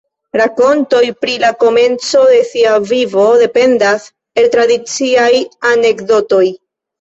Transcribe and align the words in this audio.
Rakontoj 0.39 1.01
pri 1.25 1.35
la 1.43 1.51
komenco 1.63 2.21
de 2.31 2.39
sia 2.53 2.71
vivo 2.93 3.27
dependas 3.43 4.09
el 4.43 4.49
tradiciaj 4.57 5.29
anekdotoj. 5.75 6.43